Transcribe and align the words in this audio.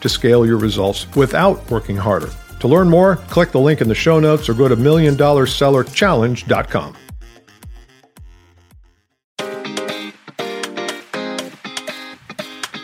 to 0.00 0.08
scale 0.08 0.46
your 0.46 0.58
results 0.58 1.06
without 1.16 1.68
working 1.70 1.96
harder. 1.96 2.30
To 2.60 2.68
learn 2.68 2.88
more, 2.88 3.16
click 3.16 3.50
the 3.52 3.60
link 3.60 3.80
in 3.80 3.88
the 3.88 3.94
show 3.94 4.20
notes 4.20 4.48
or 4.48 4.54
go 4.54 4.68
to 4.68 4.76
milliondollarsellerchallenge.com. 4.76 6.96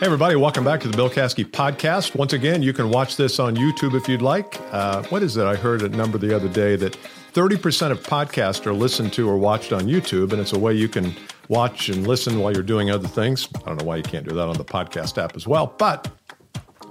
Hey, 0.04 0.06
everybody, 0.06 0.36
welcome 0.36 0.64
back 0.64 0.80
to 0.80 0.88
the 0.88 0.96
Bill 0.96 1.08
Caskey 1.08 1.44
podcast. 1.44 2.14
Once 2.14 2.34
again, 2.34 2.62
you 2.62 2.74
can 2.74 2.90
watch 2.90 3.16
this 3.16 3.38
on 3.38 3.56
YouTube 3.56 3.94
if 3.94 4.06
you'd 4.06 4.20
like. 4.20 4.60
Uh, 4.70 5.02
what 5.04 5.22
is 5.22 5.38
it? 5.38 5.44
I 5.44 5.56
heard 5.56 5.82
a 5.82 5.88
number 5.88 6.18
the 6.18 6.36
other 6.36 6.48
day 6.48 6.76
that 6.76 6.92
30% 7.32 7.90
of 7.90 8.02
podcasts 8.02 8.66
are 8.66 8.74
listened 8.74 9.14
to 9.14 9.28
or 9.28 9.38
watched 9.38 9.72
on 9.72 9.82
YouTube, 9.82 10.32
and 10.32 10.42
it's 10.42 10.52
a 10.52 10.58
way 10.58 10.74
you 10.74 10.88
can 10.88 11.14
watch 11.48 11.88
and 11.88 12.06
listen 12.06 12.38
while 12.38 12.52
you're 12.52 12.62
doing 12.62 12.90
other 12.90 13.08
things. 13.08 13.48
I 13.54 13.68
don't 13.68 13.78
know 13.78 13.86
why 13.86 13.96
you 13.96 14.02
can't 14.02 14.28
do 14.28 14.34
that 14.34 14.46
on 14.46 14.58
the 14.58 14.64
podcast 14.64 15.16
app 15.16 15.36
as 15.36 15.46
well, 15.46 15.74
but 15.78 16.06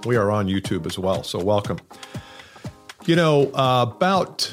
we 0.04 0.16
are 0.16 0.30
on 0.30 0.46
YouTube 0.46 0.86
as 0.86 0.98
well, 0.98 1.22
so 1.22 1.42
welcome. 1.42 1.78
You 3.06 3.16
know, 3.16 3.50
uh, 3.52 3.86
about 3.88 4.52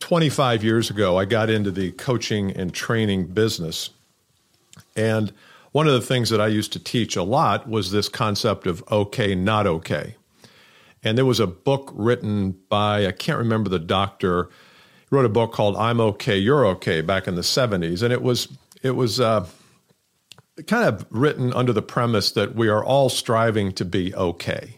25 0.00 0.64
years 0.64 0.90
ago, 0.90 1.18
I 1.18 1.24
got 1.24 1.50
into 1.50 1.70
the 1.70 1.92
coaching 1.92 2.50
and 2.52 2.72
training 2.72 3.26
business. 3.26 3.90
And 4.96 5.32
one 5.72 5.86
of 5.86 5.92
the 5.92 6.00
things 6.00 6.30
that 6.30 6.40
I 6.40 6.48
used 6.48 6.72
to 6.72 6.78
teach 6.78 7.16
a 7.16 7.22
lot 7.22 7.68
was 7.68 7.90
this 7.90 8.08
concept 8.08 8.66
of 8.66 8.82
okay, 8.90 9.34
not 9.34 9.66
okay. 9.66 10.16
And 11.02 11.16
there 11.16 11.24
was 11.24 11.40
a 11.40 11.46
book 11.46 11.92
written 11.94 12.56
by, 12.68 13.06
I 13.06 13.12
can't 13.12 13.38
remember 13.38 13.70
the 13.70 13.78
doctor, 13.78 14.50
he 15.08 15.16
wrote 15.16 15.24
a 15.24 15.30
book 15.30 15.52
called 15.52 15.76
I'm 15.76 16.00
Okay, 16.00 16.36
You're 16.36 16.66
Okay 16.66 17.00
back 17.00 17.26
in 17.26 17.36
the 17.36 17.42
70s. 17.42 18.02
And 18.02 18.12
it 18.12 18.22
was, 18.22 18.48
it 18.82 18.92
was, 18.92 19.20
uh, 19.20 19.46
kind 20.66 20.88
of 20.88 21.06
written 21.10 21.52
under 21.52 21.72
the 21.72 21.82
premise 21.82 22.32
that 22.32 22.54
we 22.54 22.68
are 22.68 22.84
all 22.84 23.08
striving 23.08 23.72
to 23.72 23.84
be 23.84 24.14
okay. 24.14 24.76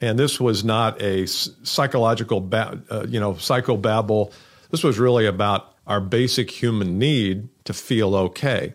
And 0.00 0.18
this 0.18 0.40
was 0.40 0.64
not 0.64 1.00
a 1.00 1.26
psychological, 1.26 2.40
ba- 2.40 2.82
uh, 2.90 3.06
you 3.08 3.18
know, 3.18 3.34
psychobabble. 3.34 4.32
This 4.70 4.84
was 4.84 4.98
really 4.98 5.26
about 5.26 5.74
our 5.86 6.00
basic 6.00 6.50
human 6.50 6.98
need 6.98 7.48
to 7.64 7.72
feel 7.72 8.14
okay. 8.14 8.74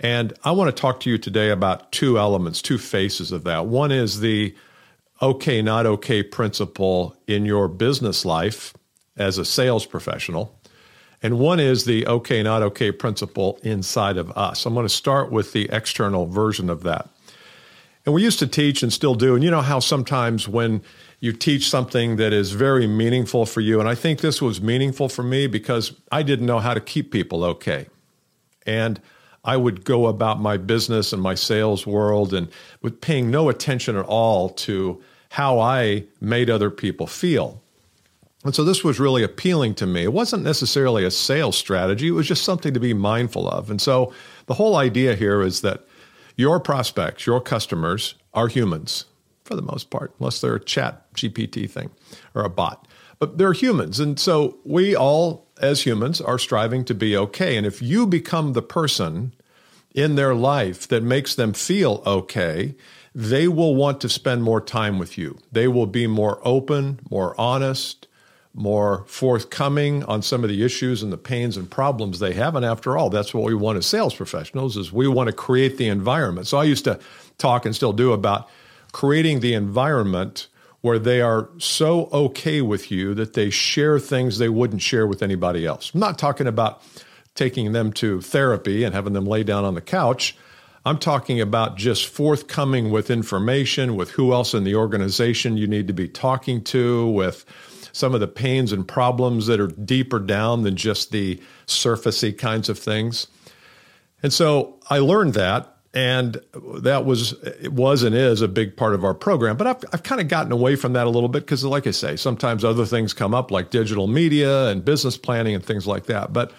And 0.00 0.32
I 0.42 0.50
want 0.50 0.74
to 0.74 0.80
talk 0.80 1.00
to 1.00 1.10
you 1.10 1.18
today 1.18 1.50
about 1.50 1.92
two 1.92 2.18
elements, 2.18 2.60
two 2.60 2.78
faces 2.78 3.30
of 3.30 3.44
that. 3.44 3.66
One 3.66 3.92
is 3.92 4.20
the 4.20 4.54
okay, 5.20 5.62
not 5.62 5.86
okay 5.86 6.22
principle 6.24 7.16
in 7.28 7.46
your 7.46 7.68
business 7.68 8.24
life 8.24 8.74
as 9.16 9.38
a 9.38 9.44
sales 9.44 9.86
professional. 9.86 10.58
And 11.22 11.38
one 11.38 11.60
is 11.60 11.84
the 11.84 12.06
okay, 12.06 12.42
not 12.42 12.62
okay 12.62 12.90
principle 12.90 13.58
inside 13.62 14.16
of 14.16 14.30
us. 14.36 14.66
I'm 14.66 14.74
going 14.74 14.86
to 14.86 14.92
start 14.92 15.30
with 15.30 15.52
the 15.52 15.68
external 15.70 16.26
version 16.26 16.68
of 16.68 16.82
that. 16.82 17.08
And 18.04 18.14
we 18.14 18.22
used 18.22 18.40
to 18.40 18.48
teach 18.48 18.82
and 18.82 18.92
still 18.92 19.14
do. 19.14 19.34
And 19.34 19.44
you 19.44 19.50
know 19.50 19.60
how 19.60 19.78
sometimes 19.78 20.48
when 20.48 20.82
you 21.20 21.32
teach 21.32 21.70
something 21.70 22.16
that 22.16 22.32
is 22.32 22.50
very 22.50 22.88
meaningful 22.88 23.46
for 23.46 23.60
you, 23.60 23.78
and 23.78 23.88
I 23.88 23.94
think 23.94 24.20
this 24.20 24.42
was 24.42 24.60
meaningful 24.60 25.08
for 25.08 25.22
me 25.22 25.46
because 25.46 25.92
I 26.10 26.24
didn't 26.24 26.46
know 26.46 26.58
how 26.58 26.74
to 26.74 26.80
keep 26.80 27.12
people 27.12 27.44
okay. 27.44 27.86
And 28.66 29.00
I 29.44 29.56
would 29.56 29.84
go 29.84 30.06
about 30.06 30.40
my 30.40 30.56
business 30.56 31.12
and 31.12 31.22
my 31.22 31.36
sales 31.36 31.86
world 31.86 32.34
and 32.34 32.48
with 32.80 33.00
paying 33.00 33.30
no 33.30 33.48
attention 33.48 33.96
at 33.96 34.04
all 34.04 34.48
to 34.50 35.00
how 35.30 35.60
I 35.60 36.04
made 36.20 36.50
other 36.50 36.70
people 36.70 37.06
feel. 37.06 37.61
And 38.44 38.54
so 38.54 38.64
this 38.64 38.82
was 38.82 38.98
really 38.98 39.22
appealing 39.22 39.74
to 39.76 39.86
me. 39.86 40.02
It 40.02 40.12
wasn't 40.12 40.42
necessarily 40.42 41.04
a 41.04 41.10
sales 41.10 41.56
strategy, 41.56 42.08
it 42.08 42.12
was 42.12 42.26
just 42.26 42.44
something 42.44 42.74
to 42.74 42.80
be 42.80 42.94
mindful 42.94 43.48
of. 43.48 43.70
And 43.70 43.80
so 43.80 44.12
the 44.46 44.54
whole 44.54 44.76
idea 44.76 45.14
here 45.14 45.42
is 45.42 45.60
that 45.60 45.84
your 46.36 46.58
prospects, 46.58 47.26
your 47.26 47.40
customers 47.40 48.14
are 48.34 48.48
humans 48.48 49.04
for 49.44 49.54
the 49.54 49.62
most 49.62 49.90
part, 49.90 50.14
unless 50.18 50.40
they're 50.40 50.56
a 50.56 50.64
chat 50.64 51.12
GPT 51.14 51.70
thing 51.70 51.90
or 52.34 52.42
a 52.42 52.50
bot. 52.50 52.88
But 53.18 53.38
they're 53.38 53.52
humans. 53.52 54.00
And 54.00 54.18
so 54.18 54.58
we 54.64 54.96
all, 54.96 55.46
as 55.60 55.86
humans, 55.86 56.20
are 56.20 56.38
striving 56.38 56.84
to 56.86 56.94
be 56.94 57.16
okay. 57.16 57.56
And 57.56 57.66
if 57.66 57.80
you 57.80 58.06
become 58.06 58.52
the 58.52 58.62
person 58.62 59.34
in 59.94 60.16
their 60.16 60.34
life 60.34 60.88
that 60.88 61.02
makes 61.02 61.34
them 61.34 61.52
feel 61.52 62.02
okay, 62.06 62.74
they 63.14 63.46
will 63.46 63.76
want 63.76 64.00
to 64.00 64.08
spend 64.08 64.42
more 64.42 64.60
time 64.60 64.98
with 64.98 65.18
you. 65.18 65.38
They 65.52 65.68
will 65.68 65.86
be 65.86 66.06
more 66.06 66.40
open, 66.42 67.00
more 67.10 67.38
honest, 67.38 68.08
more 68.54 69.04
forthcoming 69.06 70.04
on 70.04 70.20
some 70.20 70.44
of 70.44 70.50
the 70.50 70.62
issues 70.62 71.02
and 71.02 71.12
the 71.12 71.18
pains 71.18 71.56
and 71.56 71.70
problems 71.70 72.18
they 72.18 72.34
have. 72.34 72.54
And 72.54 72.64
after 72.64 72.98
all 72.98 73.08
that's 73.08 73.32
what 73.32 73.44
we 73.44 73.54
want 73.54 73.78
as 73.78 73.86
sales 73.86 74.14
professionals 74.14 74.76
is 74.76 74.92
we 74.92 75.08
want 75.08 75.28
to 75.28 75.32
create 75.32 75.78
the 75.78 75.88
environment. 75.88 76.46
So 76.46 76.58
i 76.58 76.64
used 76.64 76.84
to 76.84 77.00
talk 77.38 77.64
and 77.64 77.74
still 77.74 77.92
do 77.92 78.12
about 78.12 78.48
creating 78.92 79.40
the 79.40 79.54
environment 79.54 80.48
where 80.82 80.98
they 80.98 81.20
are 81.20 81.48
so 81.58 82.08
okay 82.12 82.60
with 82.60 82.90
you 82.90 83.14
that 83.14 83.34
they 83.34 83.48
share 83.48 83.98
things 83.98 84.38
they 84.38 84.48
wouldn't 84.48 84.82
share 84.82 85.06
with 85.06 85.22
anybody 85.22 85.64
else. 85.64 85.92
I'm 85.94 86.00
not 86.00 86.18
talking 86.18 86.46
about 86.46 86.82
taking 87.34 87.72
them 87.72 87.92
to 87.94 88.20
therapy 88.20 88.84
and 88.84 88.94
having 88.94 89.12
them 89.12 89.24
lay 89.24 89.44
down 89.44 89.64
on 89.64 89.74
the 89.74 89.80
couch 89.80 90.36
I'm 90.84 90.98
talking 90.98 91.40
about 91.40 91.76
just 91.76 92.06
forthcoming 92.06 92.90
with 92.90 93.10
information, 93.10 93.94
with 93.94 94.10
who 94.10 94.32
else 94.32 94.52
in 94.52 94.64
the 94.64 94.74
organization 94.74 95.56
you 95.56 95.66
need 95.66 95.86
to 95.86 95.92
be 95.92 96.08
talking 96.08 96.62
to, 96.64 97.06
with 97.08 97.44
some 97.92 98.14
of 98.14 98.20
the 98.20 98.28
pains 98.28 98.72
and 98.72 98.86
problems 98.86 99.46
that 99.46 99.60
are 99.60 99.68
deeper 99.68 100.18
down 100.18 100.62
than 100.62 100.76
just 100.76 101.12
the 101.12 101.40
surfacey 101.66 102.36
kinds 102.36 102.68
of 102.68 102.78
things. 102.78 103.28
And 104.22 104.32
so 104.32 104.78
I 104.88 104.98
learned 104.98 105.34
that. 105.34 105.68
And 105.94 106.40
that 106.78 107.04
was 107.04 107.32
it 107.42 107.74
was 107.74 108.02
and 108.02 108.14
is 108.14 108.40
a 108.40 108.48
big 108.48 108.78
part 108.78 108.94
of 108.94 109.04
our 109.04 109.12
program. 109.12 109.58
But 109.58 109.66
I've, 109.66 109.84
I've 109.92 110.02
kind 110.02 110.22
of 110.22 110.28
gotten 110.28 110.50
away 110.50 110.74
from 110.74 110.94
that 110.94 111.06
a 111.06 111.10
little 111.10 111.28
bit 111.28 111.40
because, 111.40 111.66
like 111.66 111.86
I 111.86 111.90
say, 111.90 112.16
sometimes 112.16 112.64
other 112.64 112.86
things 112.86 113.12
come 113.12 113.34
up 113.34 113.50
like 113.50 113.68
digital 113.68 114.06
media 114.06 114.68
and 114.68 114.82
business 114.82 115.18
planning 115.18 115.54
and 115.54 115.62
things 115.62 115.86
like 115.86 116.06
that. 116.06 116.32
But 116.32 116.50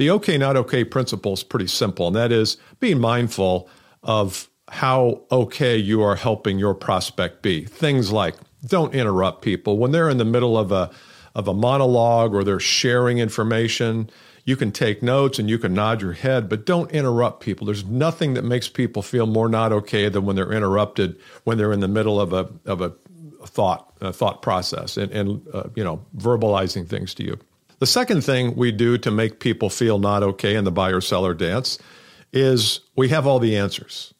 the 0.00 0.10
okay, 0.12 0.38
not 0.38 0.56
okay 0.56 0.82
principle 0.82 1.34
is 1.34 1.42
pretty 1.42 1.66
simple, 1.66 2.06
and 2.06 2.16
that 2.16 2.32
is 2.32 2.56
being 2.80 2.98
mindful 2.98 3.68
of 4.02 4.48
how 4.66 5.20
okay 5.30 5.76
you 5.76 6.00
are 6.00 6.16
helping 6.16 6.58
your 6.58 6.72
prospect 6.72 7.42
be. 7.42 7.66
Things 7.66 8.10
like 8.10 8.34
don't 8.64 8.94
interrupt 8.94 9.42
people. 9.42 9.76
When 9.76 9.92
they're 9.92 10.08
in 10.08 10.16
the 10.16 10.24
middle 10.24 10.56
of 10.56 10.72
a 10.72 10.90
of 11.34 11.48
a 11.48 11.52
monologue 11.52 12.34
or 12.34 12.42
they're 12.42 12.58
sharing 12.58 13.18
information 13.18 14.10
you 14.46 14.56
can 14.56 14.72
take 14.72 15.00
notes 15.02 15.38
and 15.38 15.48
you 15.50 15.58
can 15.58 15.74
nod 15.74 16.00
your 16.00 16.14
head 16.14 16.48
but 16.48 16.64
don't 16.64 16.90
interrupt 16.90 17.40
people. 17.40 17.66
There's 17.66 17.84
nothing 17.84 18.34
that 18.34 18.42
makes 18.42 18.68
people 18.68 19.02
feel 19.02 19.26
more 19.26 19.48
not 19.48 19.70
okay 19.70 20.08
than 20.08 20.24
when 20.24 20.34
they're 20.34 20.52
interrupted 20.52 21.20
when 21.44 21.56
they're 21.58 21.72
in 21.72 21.80
the 21.80 21.88
middle 21.88 22.18
of 22.18 22.32
a 22.32 22.50
of 22.64 22.80
a 22.80 22.88
thought 23.44 23.92
a 24.00 24.14
thought 24.14 24.40
process 24.40 24.96
and, 24.96 25.12
and 25.12 25.46
uh, 25.52 25.64
you 25.76 25.84
know 25.84 26.04
verbalizing 26.16 26.88
things 26.88 27.12
to 27.14 27.22
you 27.22 27.38
the 27.80 27.86
second 27.86 28.22
thing 28.22 28.54
we 28.54 28.70
do 28.70 28.96
to 28.98 29.10
make 29.10 29.40
people 29.40 29.68
feel 29.68 29.98
not 29.98 30.22
okay 30.22 30.54
in 30.54 30.64
the 30.64 30.70
buyer 30.70 31.00
seller 31.00 31.34
dance 31.34 31.78
is 32.32 32.80
we 32.96 33.08
have 33.08 33.26
all 33.26 33.40
the 33.40 33.56
answers 33.56 34.14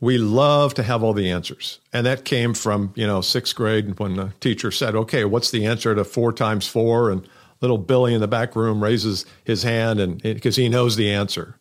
we 0.00 0.16
love 0.16 0.72
to 0.74 0.82
have 0.82 1.02
all 1.02 1.12
the 1.12 1.30
answers. 1.30 1.78
And 1.92 2.06
that 2.06 2.24
came 2.24 2.54
from, 2.54 2.92
you 2.96 3.06
know, 3.06 3.20
sixth 3.20 3.54
grade 3.54 3.98
when 4.00 4.14
the 4.14 4.32
teacher 4.40 4.70
said, 4.70 4.94
okay, 4.94 5.24
what's 5.24 5.50
the 5.50 5.66
answer 5.66 5.94
to 5.94 6.04
four 6.04 6.32
times 6.32 6.66
four? 6.66 7.10
And 7.10 7.28
little 7.60 7.78
Billy 7.78 8.14
in 8.14 8.22
the 8.22 8.28
back 8.28 8.56
room 8.56 8.82
raises 8.82 9.26
his 9.44 9.62
hand 9.62 10.00
and 10.00 10.20
because 10.22 10.56
he 10.56 10.70
knows 10.70 10.96
the 10.96 11.10
answer. 11.10 11.56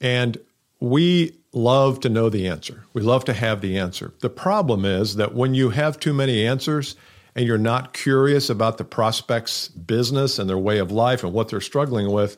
And 0.00 0.38
we 0.80 1.36
love 1.52 2.00
to 2.00 2.08
know 2.08 2.28
the 2.28 2.48
answer. 2.48 2.84
We 2.92 3.02
love 3.02 3.24
to 3.26 3.32
have 3.32 3.60
the 3.60 3.78
answer. 3.78 4.12
The 4.20 4.30
problem 4.30 4.84
is 4.84 5.16
that 5.16 5.34
when 5.34 5.54
you 5.54 5.70
have 5.70 6.00
too 6.00 6.12
many 6.12 6.44
answers 6.44 6.96
and 7.38 7.46
you're 7.46 7.56
not 7.56 7.92
curious 7.92 8.50
about 8.50 8.78
the 8.78 8.84
prospect's 8.84 9.68
business 9.68 10.40
and 10.40 10.50
their 10.50 10.58
way 10.58 10.78
of 10.78 10.90
life 10.90 11.22
and 11.22 11.32
what 11.32 11.48
they're 11.48 11.60
struggling 11.60 12.10
with, 12.10 12.36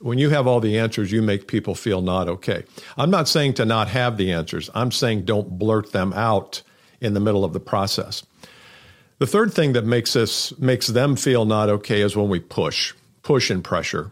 when 0.00 0.18
you 0.18 0.30
have 0.30 0.48
all 0.48 0.58
the 0.58 0.80
answers, 0.80 1.12
you 1.12 1.22
make 1.22 1.46
people 1.46 1.76
feel 1.76 2.02
not 2.02 2.28
okay. 2.28 2.64
I'm 2.96 3.08
not 3.08 3.28
saying 3.28 3.54
to 3.54 3.64
not 3.64 3.86
have 3.86 4.16
the 4.16 4.32
answers. 4.32 4.68
I'm 4.74 4.90
saying 4.90 5.26
don't 5.26 5.60
blurt 5.60 5.92
them 5.92 6.12
out 6.12 6.62
in 7.00 7.14
the 7.14 7.20
middle 7.20 7.44
of 7.44 7.52
the 7.52 7.60
process. 7.60 8.24
The 9.20 9.28
third 9.28 9.54
thing 9.54 9.74
that 9.74 9.84
makes 9.84 10.16
us 10.16 10.52
makes 10.58 10.88
them 10.88 11.14
feel 11.14 11.44
not 11.44 11.68
okay 11.68 12.00
is 12.00 12.16
when 12.16 12.28
we 12.28 12.40
push, 12.40 12.94
push 13.22 13.48
and 13.48 13.62
pressure. 13.62 14.10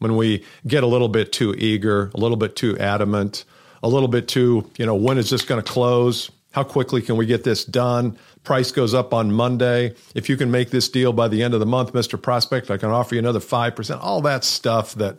When 0.00 0.16
we 0.16 0.44
get 0.66 0.82
a 0.82 0.86
little 0.86 1.08
bit 1.08 1.32
too 1.32 1.54
eager, 1.56 2.10
a 2.14 2.20
little 2.20 2.36
bit 2.36 2.56
too 2.56 2.76
adamant, 2.76 3.46
a 3.82 3.88
little 3.88 4.08
bit 4.08 4.28
too, 4.28 4.70
you 4.76 4.84
know, 4.84 4.96
when 4.96 5.16
is 5.16 5.30
this 5.30 5.46
going 5.46 5.62
to 5.62 5.72
close? 5.72 6.30
How 6.52 6.62
quickly 6.62 7.02
can 7.02 7.16
we 7.16 7.26
get 7.26 7.44
this 7.44 7.64
done? 7.64 8.18
Price 8.44 8.70
goes 8.70 8.94
up 8.94 9.12
on 9.12 9.32
Monday. 9.32 9.94
If 10.14 10.28
you 10.28 10.36
can 10.36 10.50
make 10.50 10.70
this 10.70 10.88
deal 10.88 11.12
by 11.12 11.28
the 11.28 11.42
end 11.42 11.54
of 11.54 11.60
the 11.60 11.66
month, 11.66 11.92
Mr. 11.92 12.20
Prospect, 12.20 12.70
I 12.70 12.76
can 12.76 12.90
offer 12.90 13.14
you 13.14 13.18
another 13.18 13.40
5%. 13.40 13.98
All 14.00 14.20
that 14.22 14.44
stuff 14.44 14.94
that 14.94 15.18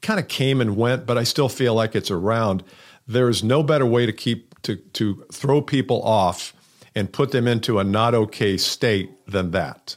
kind 0.00 0.20
of 0.20 0.28
came 0.28 0.60
and 0.60 0.76
went, 0.76 1.06
but 1.06 1.18
I 1.18 1.24
still 1.24 1.48
feel 1.48 1.74
like 1.74 1.94
it's 1.94 2.10
around. 2.10 2.62
There's 3.06 3.42
no 3.42 3.62
better 3.62 3.86
way 3.86 4.06
to 4.06 4.12
keep 4.12 4.48
to 4.62 4.76
to 4.76 5.24
throw 5.32 5.62
people 5.62 6.02
off 6.02 6.52
and 6.94 7.12
put 7.12 7.30
them 7.30 7.46
into 7.46 7.78
a 7.78 7.84
not 7.84 8.14
okay 8.14 8.56
state 8.56 9.10
than 9.26 9.52
that. 9.52 9.96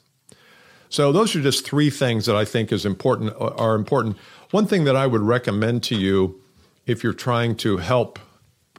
So 0.89 1.11
those 1.11 1.35
are 1.35 1.41
just 1.41 1.65
three 1.65 1.89
things 1.89 2.25
that 2.25 2.35
I 2.35 2.45
think 2.45 2.71
is 2.71 2.85
important 2.85 3.33
are 3.39 3.75
important. 3.75 4.17
One 4.51 4.65
thing 4.65 4.83
that 4.83 4.95
I 4.95 5.07
would 5.07 5.21
recommend 5.21 5.83
to 5.83 5.95
you 5.95 6.41
if 6.85 7.03
you're 7.03 7.13
trying 7.13 7.55
to 7.57 7.77
help 7.77 8.19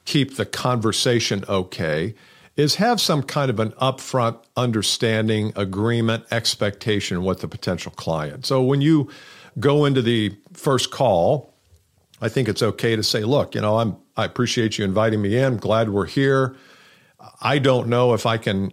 keep 0.05 0.37
the 0.37 0.47
conversation 0.47 1.45
okay 1.49 2.15
is 2.57 2.75
have 2.77 3.01
some 3.01 3.23
kind 3.23 3.51
of 3.51 3.59
an 3.61 3.71
upfront 3.73 4.39
understanding, 4.57 5.53
agreement, 5.57 6.25
expectation 6.31 7.25
with 7.25 7.41
the 7.41 7.49
potential 7.49 7.93
client. 7.93 8.45
So 8.45 8.63
when 8.63 8.81
you 8.81 9.11
go 9.59 9.85
into 9.85 10.03
the 10.03 10.37
first 10.53 10.91
call, 10.91 11.55
I 12.21 12.29
think 12.29 12.49
it's 12.49 12.63
okay 12.63 12.95
to 12.95 13.03
say, 13.03 13.25
look, 13.25 13.55
you 13.55 13.61
know, 13.61 13.79
I'm 13.79 13.97
I 14.17 14.27
appreciate 14.27 14.77
you 14.77 14.85
inviting 14.85 15.23
me 15.23 15.39
in. 15.39 15.57
Glad 15.57 15.89
we're 15.89 16.07
here. 16.07 16.55
I 17.41 17.59
don't 17.59 17.89
know 17.89 18.13
if 18.13 18.27
I 18.27 18.37
can, 18.37 18.73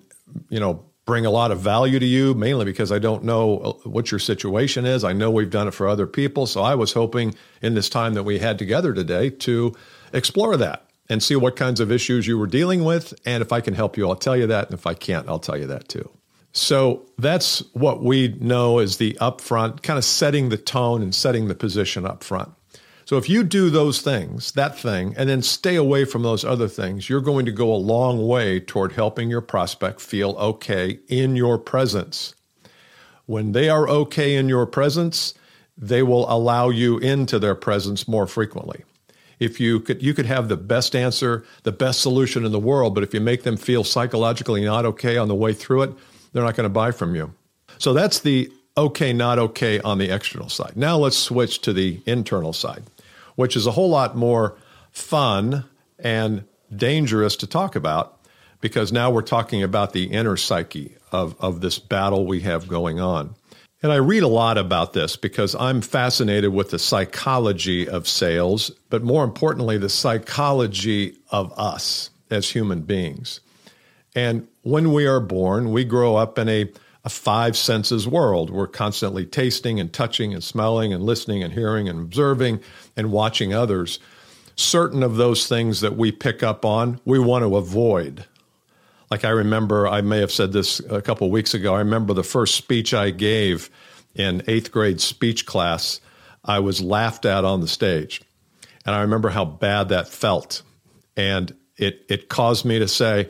you 0.50 0.60
know, 0.60 0.86
bring 1.06 1.26
a 1.26 1.32
lot 1.32 1.50
of 1.52 1.60
value 1.60 1.98
to 1.98 2.06
you, 2.06 2.34
mainly 2.34 2.66
because 2.66 2.92
I 2.92 3.00
don't 3.00 3.24
know 3.24 3.58
uh, 3.58 3.90
what 3.90 4.12
your 4.12 4.20
situation 4.20 4.86
is. 4.86 5.06
I 5.06 5.14
know 5.14 5.32
we've 5.32 5.50
done 5.50 5.68
it 5.68 5.74
for 5.74 5.88
other 5.88 6.06
people. 6.06 6.46
So 6.46 6.62
I 6.62 6.76
was 6.76 6.92
hoping 6.92 7.34
in 7.62 7.74
this 7.74 7.90
time 7.90 8.14
that 8.16 8.24
we 8.24 8.40
had 8.40 8.60
together 8.60 8.94
today 8.94 9.30
to 9.30 9.74
explore 10.12 10.58
that 10.58 10.89
and 11.10 11.24
see 11.24 11.36
what 11.36 11.56
kinds 11.56 11.80
of 11.80 11.92
issues 11.92 12.28
you 12.28 12.38
were 12.38 12.48
dealing 12.48 12.84
with. 12.84 13.14
And 13.26 13.42
if 13.42 13.52
I 13.52 13.62
can 13.62 13.74
help 13.74 13.98
you, 13.98 14.08
I'll 14.08 14.16
tell 14.16 14.38
you 14.38 14.48
that. 14.48 14.70
And 14.70 14.78
if 14.78 14.86
I 14.86 14.94
can't, 14.94 15.28
I'll 15.28 15.40
tell 15.40 15.58
you 15.58 15.68
that 15.68 15.90
too. 15.90 16.10
So 16.52 17.06
that's 17.18 17.60
what 17.74 18.04
we 18.04 18.30
know 18.40 18.80
is 18.80 18.98
the 18.98 19.18
upfront, 19.22 19.82
kind 19.82 19.98
of 19.98 20.06
setting 20.06 20.50
the 20.50 20.58
tone 20.58 21.02
and 21.02 21.14
setting 21.14 21.48
the 21.48 21.56
position 21.56 22.06
up 22.06 22.24
front. 22.24 22.52
So 23.06 23.18
if 23.18 23.28
you 23.28 23.44
do 23.44 23.72
those 23.72 24.02
things, 24.02 24.52
that 24.52 24.78
thing, 24.78 25.16
and 25.18 25.28
then 25.28 25.42
stay 25.42 25.76
away 25.76 26.06
from 26.06 26.22
those 26.22 26.46
other 26.46 26.68
things, 26.68 27.10
you're 27.10 27.22
going 27.22 27.46
to 27.48 27.52
go 27.52 27.74
a 27.74 27.76
long 27.76 28.28
way 28.28 28.60
toward 28.60 28.92
helping 28.92 29.32
your 29.32 29.42
prospect 29.42 30.00
feel 30.00 30.32
okay 30.38 31.00
in 31.08 31.36
your 31.36 31.58
presence. 31.58 32.36
When 33.26 33.54
they 33.54 33.68
are 33.68 33.88
okay 33.90 34.36
in 34.36 34.48
your 34.48 34.68
presence, 34.68 35.34
they 35.76 36.04
will 36.04 36.32
allow 36.32 36.70
you 36.70 37.00
into 37.00 37.40
their 37.40 37.56
presence 37.56 38.08
more 38.08 38.28
frequently. 38.28 38.84
If 39.40 39.60
you 39.60 39.80
could 39.80 40.02
you 40.04 40.14
could 40.14 40.26
have 40.26 40.50
the 40.50 40.58
best 40.58 40.96
answer, 40.96 41.46
the 41.64 41.72
best 41.72 42.02
solution 42.02 42.46
in 42.46 42.52
the 42.52 42.60
world, 42.60 42.94
but 42.94 43.04
if 43.04 43.14
you 43.14 43.22
make 43.22 43.44
them 43.44 43.58
feel 43.58 43.84
psychologically 43.84 44.64
not 44.64 44.86
okay 44.86 45.18
on 45.18 45.28
the 45.28 45.36
way 45.36 45.54
through 45.54 45.84
it, 45.84 45.94
they're 46.34 46.44
not 46.44 46.56
going 46.56 46.66
to 46.66 46.70
buy 46.70 46.92
from 46.92 47.16
you. 47.16 47.34
So 47.78 47.94
that's 47.94 48.20
the 48.20 48.52
okay, 48.78 49.14
not 49.14 49.40
okay 49.40 49.80
on 49.80 49.98
the 49.98 50.10
external 50.10 50.50
side. 50.50 50.74
Now 50.76 50.98
let's 50.98 51.18
switch 51.18 51.60
to 51.62 51.74
the 51.74 52.02
internal 52.06 52.54
side 52.54 52.84
which 53.40 53.56
is 53.56 53.66
a 53.66 53.72
whole 53.72 53.88
lot 53.88 54.18
more 54.18 54.58
fun 54.92 55.64
and 55.98 56.44
dangerous 56.76 57.38
to 57.38 57.48
talk 57.48 57.74
about 57.74 58.20
because 58.60 58.92
now 58.92 59.10
we're 59.10 59.22
talking 59.22 59.64
about 59.64 59.94
the 59.94 60.12
inner 60.12 60.36
psyche 60.36 60.98
of, 61.14 61.38
of 61.40 61.62
this 61.62 61.80
battle 61.80 62.28
we 62.28 62.42
have 62.42 62.68
going 62.68 63.00
on. 63.00 63.34
And 63.82 63.92
I 63.92 63.98
read 63.98 64.24
a 64.24 64.28
lot 64.28 64.58
about 64.58 64.94
this 64.94 65.16
because 65.16 65.56
I'm 65.56 65.82
fascinated 65.82 66.54
with 66.54 66.72
the 66.72 66.80
psychology 66.80 67.88
of 67.88 68.08
sales, 68.08 68.72
but 68.90 69.04
more 69.04 69.24
importantly, 69.24 69.78
the 69.78 69.90
psychology 69.90 71.18
of 71.30 71.58
us 71.58 72.10
as 72.30 72.50
human 72.50 72.82
beings. 72.82 73.40
And 74.16 74.48
when 74.64 74.92
we 74.92 75.06
are 75.06 75.22
born, 75.22 75.72
we 75.72 75.86
grow 75.86 76.18
up 76.18 76.38
in 76.38 76.50
a 76.50 76.72
a 77.06 77.10
five 77.10 77.56
senses 77.56 78.08
world. 78.08 78.50
We're 78.50 78.68
constantly 78.68 79.26
tasting 79.26 79.80
and 79.80 79.92
touching 79.92 80.34
and 80.34 80.44
smelling 80.44 80.94
and 80.94 81.04
listening 81.04 81.44
and 81.44 81.54
hearing 81.54 81.88
and 81.88 82.00
observing 82.00 82.60
and 82.98 83.12
watching 83.12 83.54
others. 83.54 84.00
Certain 84.56 85.02
of 85.02 85.16
those 85.16 85.48
things 85.48 85.80
that 85.82 85.96
we 85.96 86.12
pick 86.12 86.44
up 86.44 86.66
on, 86.66 87.00
we 87.06 87.18
want 87.18 87.44
to 87.44 87.56
avoid. 87.56 88.26
Like 89.12 89.26
I 89.26 89.30
remember, 89.30 89.88
I 89.88 90.02
may 90.02 90.20
have 90.20 90.32
said 90.32 90.52
this 90.52 90.80
a 90.82 91.02
couple 91.02 91.28
of 91.28 91.34
weeks 91.34 91.54
ago. 91.54 91.74
I 91.74 91.80
remember 91.80 92.14
the 92.14 92.24
first 92.24 92.56
speech 92.56 92.94
I 92.94 93.10
gave 93.10 93.70
in 94.16 94.44
eighth 94.48 94.72
grade 94.72 95.02
speech 95.02 95.46
class, 95.46 96.02
I 96.44 96.60
was 96.60 96.82
laughed 96.82 97.26
at 97.26 97.46
on 97.46 97.62
the 97.62 97.68
stage. 97.68 98.22
And 98.86 98.96
I 98.96 99.02
remember 99.02 99.30
how 99.30 99.46
bad 99.46 99.90
that 99.90 100.08
felt. 100.08 100.62
And 101.16 101.56
it, 101.78 102.06
it 102.10 102.30
caused 102.30 102.66
me 102.66 102.80
to 102.80 102.88
say, 102.88 103.30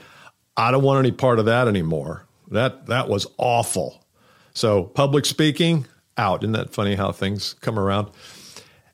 I 0.56 0.72
don't 0.72 0.84
want 0.84 1.00
any 1.00 1.12
part 1.12 1.40
of 1.40 1.46
that 1.46 1.68
anymore. 1.68 2.26
That 2.50 2.88
that 2.88 3.08
was 3.08 3.28
awful. 3.38 4.04
So 4.54 4.84
public 4.84 5.26
speaking 5.26 5.86
out. 6.18 6.44
Isn't 6.44 6.54
that 6.54 6.72
funny 6.72 6.96
how 6.96 7.12
things 7.12 7.54
come 7.62 7.80
around? 7.80 8.10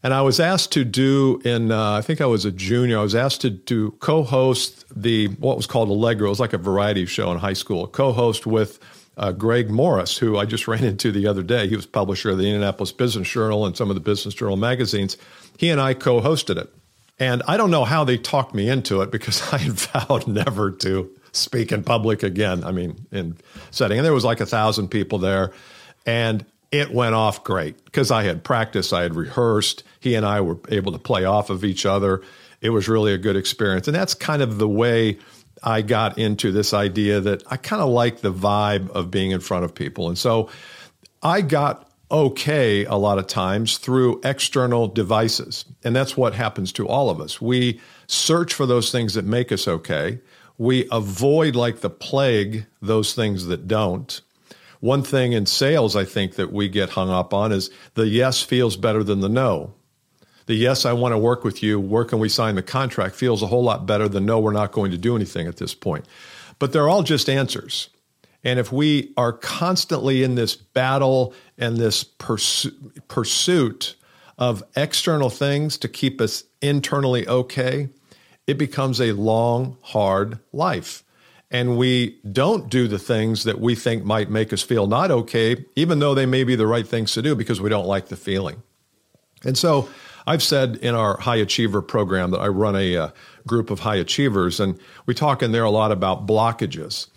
And 0.06 0.13
I 0.13 0.22
was 0.22 0.40
asked 0.40 0.72
to 0.74 0.86
do 0.86 1.42
in 1.44 1.72
uh, 1.72 1.94
I 1.94 2.02
think 2.02 2.22
I 2.22 2.28
was 2.28 2.46
a 2.46 2.52
junior. 2.52 3.00
I 3.00 3.02
was 3.02 3.16
asked 3.16 3.42
to 3.42 3.50
do 3.50 3.90
co-host 3.90 4.86
the 4.96 5.30
what 5.40 5.57
was 5.57 5.66
called 5.66 5.90
Allegro. 5.90 6.28
It 6.28 6.30
was 6.30 6.40
like 6.40 6.54
a 6.54 6.60
variety 6.60 7.07
show 7.07 7.31
in 7.31 7.40
high 7.40 7.54
school. 7.54 7.88
Co-host 7.88 8.46
with 8.46 8.78
uh, 9.18 9.31
Greg 9.31 9.72
Morris, 9.72 10.16
who 10.16 10.38
I 10.38 10.46
just 10.46 10.68
ran 10.68 10.84
into 10.84 11.12
the 11.12 11.25
other 11.25 11.42
day. 11.42 11.68
He 11.68 11.75
was 11.75 11.88
publisher 11.88 12.30
of 12.30 12.38
the 12.38 12.44
Indianapolis 12.44 12.92
Business 12.92 13.28
Journal 13.28 13.66
and 13.66 13.75
some 13.75 13.90
of 13.90 13.96
the 13.96 14.00
Business 14.00 14.36
Journal 14.36 14.57
magazines. 14.57 15.18
He 15.57 15.72
and 15.72 15.81
I 15.81 15.96
co-hosted 15.96 16.58
it. 16.58 16.72
And 17.18 17.42
I 17.48 17.58
don't 17.58 17.72
know 17.72 17.84
how 17.84 18.04
they 18.04 18.19
talked 18.19 18.54
me 18.54 18.69
into 18.69 19.01
it 19.01 19.10
because 19.10 19.42
I 19.51 19.58
had 19.58 19.74
vowed 19.74 20.28
never 20.28 20.69
to 20.69 21.10
speak 21.31 21.72
in 21.72 21.84
public 21.84 22.22
again. 22.22 22.63
I 22.63 22.72
mean, 22.72 23.08
in 23.12 23.38
setting, 23.72 23.98
and 23.98 24.06
there 24.06 24.13
was 24.13 24.24
like 24.24 24.40
a 24.40 24.46
thousand 24.46 24.90
people 24.90 25.18
there, 25.18 25.51
and 26.06 26.46
it 26.80 26.92
went 26.92 27.16
off 27.16 27.44
great 27.44 27.83
because 27.86 28.12
I 28.12 28.24
had 28.24 28.44
practiced, 28.44 28.94
I 28.94 29.04
had 29.04 29.16
rehearsed. 29.16 29.83
He 30.00 30.16
and 30.16 30.25
I 30.25 30.42
were 30.42 30.57
able 30.69 30.92
to 30.92 31.00
play 31.00 31.25
off 31.25 31.50
of 31.50 31.63
each 31.63 31.86
other. 31.86 32.22
It 32.62 32.69
was 32.69 32.88
really 32.88 33.13
a 33.13 33.18
good 33.18 33.36
experience, 33.36 33.88
and 33.88 33.95
that's 33.95 34.13
kind 34.13 34.42
of 34.42 34.57
the 34.57 34.68
way 34.68 35.19
I 35.63 35.81
got 35.81 36.18
into 36.18 36.51
this 36.51 36.74
idea 36.74 37.19
that 37.22 37.44
I 37.51 37.57
kind 37.57 37.81
of 37.81 37.89
like 37.89 38.22
the 38.22 38.33
vibe 38.33 38.89
of 38.92 39.12
being 39.12 39.31
in 39.31 39.39
front 39.39 39.66
of 39.66 39.75
people, 39.75 40.07
and 40.07 40.18
so 40.18 40.50
I 41.22 41.42
got 41.42 41.89
okay 42.12 42.86
a 42.86 42.95
lot 42.95 43.18
of 43.18 43.25
times 43.27 43.80
through 43.80 44.22
external 44.24 44.88
devices. 44.88 45.66
And 45.83 45.95
that's 45.95 46.16
what 46.16 46.36
happens 46.36 46.72
to 46.74 46.88
all 46.88 47.10
of 47.10 47.19
us. 47.19 47.42
We 47.42 47.81
search 48.06 48.54
for 48.54 48.68
those 48.68 48.92
things 48.92 49.16
that 49.16 49.25
make 49.25 49.51
us 49.51 49.68
okay 49.68 50.19
we 50.57 50.88
avoid 50.92 51.56
like 51.56 51.81
the 51.81 51.89
plague 51.89 52.66
those 52.81 53.13
things 53.13 53.48
that 53.48 53.68
don't. 53.68 54.22
One 54.80 55.04
thing 55.04 55.33
in 55.33 55.45
sales 55.45 55.96
I 55.96 56.05
think 56.05 56.36
that 56.36 56.51
we 56.51 56.70
get 56.70 56.91
hung 56.91 57.10
up 57.10 57.34
on 57.34 57.51
is 57.51 57.70
the 57.94 58.08
yes 58.08 58.41
feels 58.41 58.77
better 58.77 59.03
than 59.03 59.22
the 59.22 59.29
no. 59.29 59.74
The 60.46 60.55
yes, 60.55 60.86
I 60.86 60.94
want 60.94 61.13
to 61.13 61.17
work 61.17 61.44
with 61.44 61.63
you, 61.63 61.79
where 61.79 62.05
can 62.05 62.20
we 62.20 62.29
sign 62.29 62.55
the 62.55 62.62
contract 62.62 63.15
feels 63.15 63.41
a 63.41 63.48
whole 63.48 63.63
lot 63.63 63.88
better 63.88 64.08
than 64.08 64.25
no, 64.25 64.39
we're 64.39 64.51
not 64.51 64.72
going 64.72 64.91
to 64.91 64.98
do 64.98 65.15
anything 65.15 65.48
at 65.48 65.58
this 65.58 65.74
point. 65.74 66.05
But 66.60 66.72
they're 66.72 66.88
all 66.88 67.03
just 67.03 67.29
answers. 67.29 67.89
And 68.44 68.60
if 68.60 68.72
we 68.72 69.12
are 69.17 69.34
constantly 69.34 70.22
in 70.22 70.36
this 70.36 70.55
battle 70.55 71.34
and 71.58 71.77
this 71.77 72.03
pursu- 72.03 72.74
pursuit 73.08 73.96
of 74.38 74.63
external 74.75 75.32
things 75.32 75.79
to 75.79 75.88
keep 75.88 76.22
us 76.22 76.44
internally 76.62 77.27
okay, 77.27 77.89
it 78.46 78.60
becomes 78.60 79.01
a 79.01 79.13
long, 79.13 79.77
hard 79.82 80.39
life. 80.53 81.03
And 81.52 81.78
we 81.78 82.20
don't 82.32 82.70
do 82.70 82.88
the 82.88 83.00
things 83.00 83.44
that 83.44 83.60
we 83.60 83.75
think 83.75 84.04
might 84.04 84.30
make 84.30 84.52
us 84.52 84.62
feel 84.64 84.88
not 84.88 85.12
okay, 85.12 85.64
even 85.75 86.00
though 86.00 86.16
they 86.16 86.25
may 86.25 86.44
be 86.44 86.56
the 86.56 86.68
right 86.68 86.88
things 86.88 87.14
to 87.14 87.22
do 87.22 87.36
because 87.36 87.62
we 87.62 87.70
don't 87.70 87.86
like 87.86 88.08
the 88.08 88.16
feeling. 88.18 88.62
And 89.44 89.58
so 89.58 89.88
I've 90.25 90.42
said 90.42 90.78
in 90.78 90.96
our 90.96 91.18
high 91.18 91.36
achiever 91.36 91.82
program 91.82 92.32
that 92.32 92.40
I 92.40 92.48
run 92.48 92.75
a, 92.75 92.98
uh, 92.98 93.10
group 93.48 93.70
of 93.70 93.80
high 93.80 93.96
achievers, 93.96 94.60
and 94.60 94.80
we 95.06 95.14
talk 95.14 95.44
in 95.44 95.52
there 95.52 95.64
a 95.64 95.70
lot 95.70 95.92
about 95.92 96.25
blockages. 96.25 97.08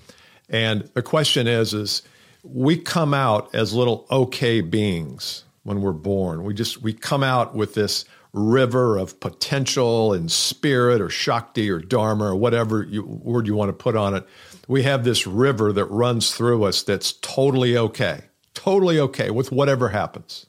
And 0.48 0.88
the 0.94 1.02
question 1.02 1.46
is, 1.46 1.74
is 1.74 2.02
we 2.42 2.76
come 2.76 3.14
out 3.14 3.54
as 3.54 3.72
little 3.72 4.06
okay 4.10 4.60
beings 4.60 5.44
when 5.62 5.80
we're 5.80 5.92
born. 5.92 6.44
We 6.44 6.54
just 6.54 6.82
we 6.82 6.92
come 6.92 7.22
out 7.22 7.54
with 7.54 7.74
this 7.74 8.04
river 8.32 8.96
of 8.96 9.20
potential 9.20 10.12
and 10.12 10.30
spirit 10.30 11.00
or 11.00 11.10
Shakti 11.10 11.70
or 11.70 11.78
Dharma 11.78 12.26
or 12.26 12.36
whatever 12.36 12.82
you, 12.82 13.04
word 13.04 13.46
you 13.46 13.54
want 13.54 13.70
to 13.70 13.72
put 13.72 13.96
on 13.96 14.14
it. 14.14 14.26
We 14.66 14.82
have 14.82 15.04
this 15.04 15.26
river 15.26 15.72
that 15.72 15.86
runs 15.86 16.34
through 16.34 16.64
us 16.64 16.82
that's 16.82 17.12
totally 17.12 17.76
okay, 17.76 18.24
totally 18.54 19.00
okay 19.00 19.30
with 19.30 19.50
whatever 19.50 19.88
happens. 19.88 20.46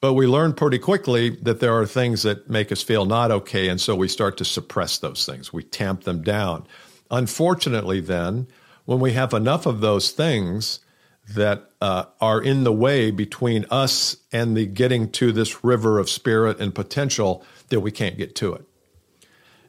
But 0.00 0.14
we 0.14 0.26
learn 0.26 0.54
pretty 0.54 0.78
quickly 0.78 1.30
that 1.42 1.60
there 1.60 1.74
are 1.74 1.86
things 1.86 2.22
that 2.24 2.50
make 2.50 2.72
us 2.72 2.82
feel 2.82 3.04
not 3.04 3.30
okay, 3.30 3.68
and 3.68 3.80
so 3.80 3.94
we 3.94 4.08
start 4.08 4.36
to 4.38 4.44
suppress 4.44 4.98
those 4.98 5.24
things. 5.24 5.52
We 5.52 5.62
tamp 5.62 6.02
them 6.02 6.22
down. 6.22 6.66
Unfortunately, 7.08 8.00
then, 8.00 8.48
when 8.84 8.98
we 8.98 9.12
have 9.12 9.32
enough 9.32 9.64
of 9.64 9.80
those 9.80 10.10
things, 10.10 10.80
that 11.28 11.70
uh, 11.80 12.04
are 12.20 12.42
in 12.42 12.64
the 12.64 12.72
way 12.72 13.10
between 13.10 13.64
us 13.70 14.16
and 14.32 14.56
the 14.56 14.66
getting 14.66 15.10
to 15.12 15.32
this 15.32 15.64
river 15.64 15.98
of 15.98 16.10
spirit 16.10 16.60
and 16.60 16.74
potential 16.74 17.44
that 17.68 17.80
we 17.80 17.90
can't 17.90 18.18
get 18.18 18.34
to 18.36 18.52
it. 18.54 18.64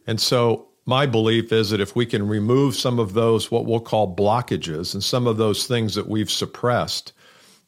And 0.08 0.20
so 0.20 0.68
my 0.86 1.06
belief 1.06 1.52
is 1.52 1.70
that 1.70 1.80
if 1.80 1.96
we 1.96 2.06
can 2.06 2.28
remove 2.28 2.76
some 2.76 3.00
of 3.00 3.14
those, 3.14 3.50
what 3.50 3.66
we'll 3.66 3.80
call 3.80 4.14
blockages, 4.14 4.94
and 4.94 5.04
some 5.04 5.28
of 5.28 5.38
those 5.38 5.66
things 5.66 5.96
that 5.96 6.08
we've 6.08 6.32
suppressed, 6.32 7.14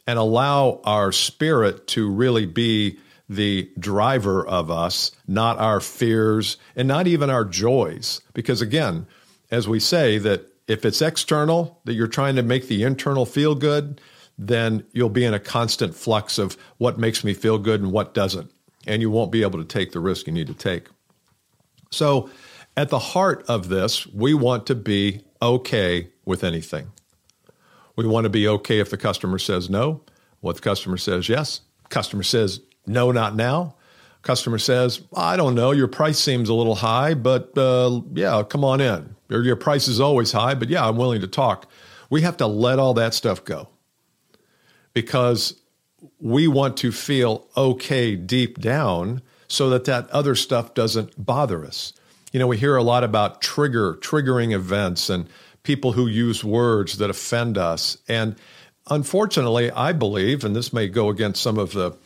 and 0.07 0.19
allow 0.19 0.81
our 0.83 1.11
spirit 1.11 1.87
to 1.87 2.09
really 2.09 2.45
be 2.45 2.99
the 3.29 3.71
driver 3.79 4.45
of 4.45 4.69
us, 4.69 5.11
not 5.27 5.57
our 5.57 5.79
fears 5.79 6.57
and 6.75 6.87
not 6.87 7.07
even 7.07 7.29
our 7.29 7.45
joys. 7.45 8.21
Because 8.33 8.61
again, 8.61 9.07
as 9.49 9.67
we 9.67 9.79
say, 9.79 10.17
that 10.19 10.51
if 10.67 10.85
it's 10.85 11.01
external, 11.01 11.79
that 11.85 11.93
you're 11.93 12.07
trying 12.07 12.35
to 12.35 12.43
make 12.43 12.67
the 12.67 12.83
internal 12.83 13.25
feel 13.25 13.55
good, 13.55 14.01
then 14.37 14.85
you'll 14.91 15.09
be 15.09 15.23
in 15.23 15.33
a 15.33 15.39
constant 15.39 15.95
flux 15.95 16.37
of 16.37 16.57
what 16.77 16.97
makes 16.97 17.23
me 17.23 17.33
feel 17.33 17.57
good 17.57 17.81
and 17.81 17.91
what 17.91 18.13
doesn't. 18.13 18.51
And 18.87 19.01
you 19.01 19.09
won't 19.09 19.31
be 19.31 19.41
able 19.41 19.59
to 19.59 19.65
take 19.65 19.91
the 19.91 19.99
risk 19.99 20.27
you 20.27 20.33
need 20.33 20.47
to 20.47 20.53
take. 20.53 20.87
So, 21.91 22.29
at 22.77 22.89
the 22.89 22.99
heart 22.99 23.45
of 23.47 23.69
this, 23.69 24.05
we 24.07 24.33
want 24.33 24.67
to 24.67 24.75
be 24.75 25.21
okay 25.41 26.09
with 26.25 26.43
anything. 26.43 26.91
We 27.95 28.05
want 28.05 28.25
to 28.25 28.29
be 28.29 28.47
okay 28.49 28.79
if 28.79 28.89
the 28.89 28.97
customer 28.97 29.39
says 29.39 29.69
no, 29.69 30.01
what 30.41 30.55
the 30.57 30.61
customer 30.61 30.97
says 30.97 31.29
yes, 31.29 31.61
customer 31.89 32.23
says 32.23 32.59
no, 32.85 33.11
not 33.11 33.35
now. 33.35 33.75
Customer 34.21 34.57
says, 34.57 35.01
I 35.15 35.37
don't 35.37 35.53
know, 35.53 35.71
your 35.71 35.87
price 35.87 36.17
seems 36.19 36.49
a 36.49 36.53
little 36.53 36.75
high, 36.75 37.13
but 37.13 37.55
uh, 37.57 38.01
yeah, 38.13 38.41
come 38.43 38.63
on 38.63 38.81
in. 38.81 39.14
Your 39.29 39.55
price 39.55 39.87
is 39.87 39.99
always 39.99 40.31
high, 40.31 40.55
but 40.55 40.69
yeah, 40.69 40.87
I'm 40.87 40.97
willing 40.97 41.21
to 41.21 41.27
talk. 41.27 41.69
We 42.09 42.21
have 42.21 42.37
to 42.37 42.47
let 42.47 42.79
all 42.79 42.93
that 42.95 43.13
stuff 43.13 43.43
go 43.43 43.69
because 44.93 45.59
we 46.19 46.47
want 46.47 46.77
to 46.77 46.91
feel 46.91 47.47
okay 47.57 48.15
deep 48.15 48.59
down 48.59 49.21
so 49.47 49.69
that 49.71 49.85
that 49.85 50.09
other 50.09 50.35
stuff 50.35 50.73
doesn't 50.73 51.23
bother 51.23 51.65
us. 51.65 51.93
You 52.31 52.39
know, 52.39 52.47
we 52.47 52.57
hear 52.57 52.75
a 52.75 52.83
lot 52.83 53.03
about 53.03 53.41
trigger, 53.41 53.95
triggering 53.95 54.53
events 54.53 55.09
and 55.09 55.27
people 55.63 55.93
who 55.93 56.07
use 56.07 56.43
words 56.43 56.97
that 56.97 57.09
offend 57.09 57.57
us. 57.57 57.97
And 58.07 58.35
unfortunately, 58.89 59.71
I 59.71 59.93
believe, 59.93 60.43
and 60.43 60.55
this 60.55 60.71
may 60.71 60.87
go 60.87 61.09
against 61.09 61.41
some 61.41 61.57
of 61.57 61.71
the 61.73 61.97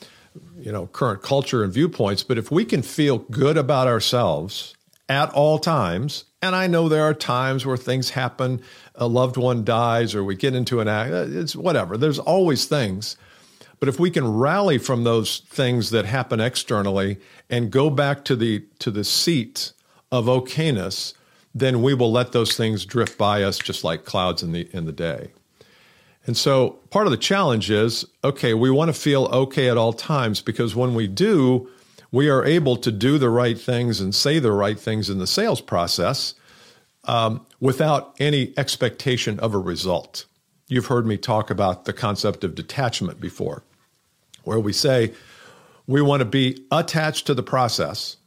you 0.60 0.72
know 0.72 0.88
current 0.88 1.22
culture 1.22 1.64
and 1.64 1.74
viewpoints 1.74 2.24
but 2.24 2.38
if 2.38 2.52
we 2.52 2.66
can 2.66 2.82
feel 2.82 3.18
good 3.18 3.58
about 3.58 3.88
ourselves 3.88 4.76
at 5.08 5.30
all 5.32 5.58
times 5.58 6.26
and 6.42 6.56
i 6.56 6.68
know 6.68 6.88
there 6.88 7.04
are 7.04 7.14
times 7.14 7.66
where 7.66 7.78
things 7.78 8.12
happen 8.12 8.62
a 9.00 9.08
loved 9.08 9.38
one 9.38 9.64
dies 9.64 10.14
or 10.14 10.24
we 10.24 10.36
get 10.36 10.54
into 10.54 10.80
an 10.80 10.88
act 10.88 11.12
uh, 11.12 11.26
it's 11.30 11.56
whatever. 11.56 11.98
There's 11.98 12.20
always 12.20 12.66
things. 12.66 13.18
But 13.80 13.88
if 13.88 13.98
we 13.98 14.12
can 14.12 14.28
rally 14.28 14.78
from 14.78 15.06
those 15.06 15.40
things 15.40 15.90
that 15.92 16.06
happen 16.06 16.42
externally 16.42 17.18
and 17.50 17.72
go 17.72 17.90
back 17.90 18.26
to 18.26 18.36
the 18.36 18.66
to 18.80 18.92
the 18.92 19.06
seat 19.06 19.72
of 20.12 20.26
okayness 20.26 21.14
then 21.56 21.82
we 21.82 21.94
will 21.94 22.12
let 22.12 22.32
those 22.32 22.56
things 22.56 22.86
drift 22.86 23.18
by 23.18 23.42
us 23.42 23.58
just 23.58 23.84
like 23.84 24.06
clouds 24.06 24.44
in 24.44 24.52
the 24.52 24.70
in 24.76 24.86
the 24.86 24.92
day. 24.92 25.32
And 26.28 26.38
so 26.38 26.72
part 26.92 27.08
of 27.08 27.12
the 27.12 27.18
challenge 27.18 27.72
is 27.72 28.06
okay, 28.24 28.54
we 28.54 28.70
want 28.70 28.90
to 28.90 29.00
feel 29.00 29.26
okay 29.26 29.70
at 29.70 29.78
all 29.78 29.94
times 29.94 30.42
because 30.42 30.76
when 30.76 30.94
we 30.94 31.08
do, 31.08 31.70
we 32.12 32.30
are 32.30 32.44
able 32.44 32.76
to 32.78 32.92
do 32.92 33.18
the 33.18 33.30
right 33.30 33.60
things 33.60 34.00
and 34.00 34.14
say 34.14 34.40
the 34.40 34.52
right 34.52 34.80
things 34.80 35.10
in 35.10 35.20
the 35.20 35.28
sales 35.28 35.62
process 35.62 36.34
um, 37.06 37.46
without 37.60 38.16
any 38.20 38.54
expectation 38.58 39.40
of 39.40 39.54
a 39.54 39.60
result. 39.60 40.26
You've 40.68 40.88
heard 40.88 41.06
me 41.06 41.18
talk 41.18 41.50
about 41.50 41.86
the 41.86 41.94
concept 41.94 42.44
of 42.44 42.56
detachment 42.56 43.20
before, 43.20 43.64
where 44.44 44.60
we 44.60 44.74
say 44.74 45.14
we 45.88 46.02
want 46.02 46.22
to 46.22 46.26
be 46.26 46.66
attached 46.72 47.26
to 47.28 47.34
the 47.34 47.44
process, 47.44 48.18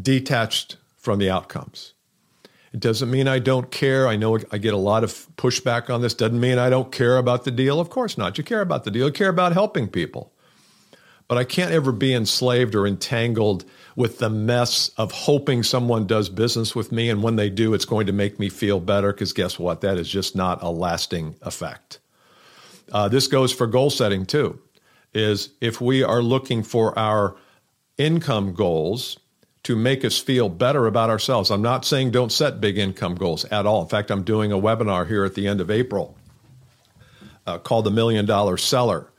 detached 0.00 0.76
from 0.96 1.18
the 1.18 1.30
outcomes. 1.30 1.94
It 2.72 2.80
doesn't 2.80 3.10
mean 3.10 3.28
I 3.28 3.38
don't 3.38 3.70
care. 3.70 4.08
I 4.08 4.16
know 4.16 4.38
I 4.50 4.58
get 4.58 4.74
a 4.74 4.78
lot 4.78 5.04
of 5.04 5.28
pushback 5.36 5.90
on 5.90 6.02
this. 6.02 6.12
Doesn't 6.12 6.40
mean 6.40 6.58
I 6.58 6.70
don't 6.70 6.90
care 6.90 7.18
about 7.18 7.44
the 7.44 7.52
deal. 7.52 7.78
Of 7.78 7.88
course 7.88 8.18
not. 8.18 8.36
You 8.36 8.42
care 8.42 8.60
about 8.60 8.82
the 8.82 8.90
deal. 8.90 9.06
You 9.06 9.12
care 9.12 9.28
about 9.28 9.52
helping 9.52 9.86
people. 9.86 10.32
But 11.26 11.38
I 11.38 11.44
can't 11.44 11.72
ever 11.72 11.90
be 11.90 12.12
enslaved 12.12 12.74
or 12.74 12.86
entangled 12.86 13.64
with 13.96 14.18
the 14.18 14.28
mess 14.28 14.90
of 14.96 15.10
hoping 15.10 15.62
someone 15.62 16.06
does 16.06 16.28
business 16.28 16.74
with 16.74 16.92
me. 16.92 17.08
And 17.08 17.22
when 17.22 17.36
they 17.36 17.48
do, 17.48 17.72
it's 17.72 17.86
going 17.86 18.06
to 18.08 18.12
make 18.12 18.38
me 18.38 18.48
feel 18.48 18.78
better. 18.78 19.12
Because 19.12 19.32
guess 19.32 19.58
what? 19.58 19.80
That 19.80 19.96
is 19.96 20.08
just 20.08 20.36
not 20.36 20.62
a 20.62 20.70
lasting 20.70 21.36
effect. 21.42 21.98
Uh, 22.92 23.08
this 23.08 23.26
goes 23.26 23.52
for 23.52 23.66
goal 23.66 23.90
setting 23.90 24.26
too. 24.26 24.60
Is 25.14 25.50
if 25.60 25.80
we 25.80 26.02
are 26.02 26.20
looking 26.20 26.62
for 26.62 26.98
our 26.98 27.36
income 27.96 28.52
goals 28.52 29.18
to 29.64 29.76
make 29.76 30.04
us 30.04 30.18
feel 30.18 30.48
better 30.48 30.86
about 30.86 31.10
ourselves. 31.10 31.50
I'm 31.50 31.62
not 31.62 31.84
saying 31.84 32.10
don't 32.10 32.30
set 32.30 32.60
big 32.60 32.78
income 32.78 33.14
goals 33.14 33.44
at 33.46 33.66
all. 33.66 33.82
In 33.82 33.88
fact, 33.88 34.10
I'm 34.10 34.22
doing 34.22 34.52
a 34.52 34.58
webinar 34.58 35.08
here 35.08 35.24
at 35.24 35.34
the 35.34 35.48
end 35.48 35.60
of 35.60 35.70
April 35.70 36.16
uh, 37.46 37.58
called 37.58 37.86
The 37.86 37.90
Million 37.90 38.26
Dollar 38.26 38.56
Seller. 38.56 39.10